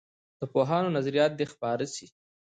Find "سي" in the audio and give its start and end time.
1.93-2.05